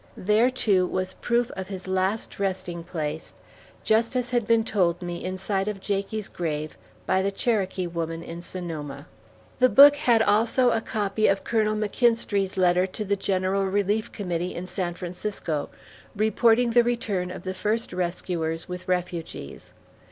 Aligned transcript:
There, 0.17 0.49
too, 0.49 0.87
was 0.87 1.13
proof 1.21 1.51
of 1.51 1.67
his 1.67 1.87
last 1.87 2.39
resting 2.39 2.83
place, 2.83 3.35
just 3.83 4.15
as 4.15 4.31
had 4.31 4.47
been 4.47 4.63
told 4.63 5.03
me 5.03 5.23
in 5.23 5.37
sight 5.37 5.67
of 5.67 5.79
Jakie's 5.79 6.27
grave, 6.27 6.75
by 7.05 7.21
the 7.21 7.29
Cherokee 7.29 7.85
woman 7.85 8.23
in 8.23 8.41
Sonoma. 8.41 9.05
The 9.59 9.69
book 9.69 9.95
had 9.95 10.23
also 10.23 10.71
a 10.71 10.81
copy 10.81 11.27
of 11.27 11.43
Colonel 11.43 11.75
McKinstrey's 11.75 12.57
letter 12.57 12.87
to 12.87 13.05
the 13.05 13.15
General 13.15 13.65
Relief 13.67 14.11
Committee 14.11 14.55
in 14.55 14.65
San 14.65 14.95
Francisco, 14.95 15.69
reporting 16.15 16.71
the 16.71 16.83
return 16.83 17.29
of 17.29 17.43
the 17.43 17.53
first 17.53 17.93
rescuers 17.93 18.67
with 18.67 18.87
refugees. 18.87 19.71